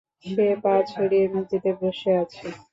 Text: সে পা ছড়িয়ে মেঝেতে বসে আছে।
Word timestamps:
সে 0.25 0.45
পা 0.63 0.73
ছড়িয়ে 0.91 1.25
মেঝেতে 1.33 1.71
বসে 1.81 2.11
আছে। 2.21 2.45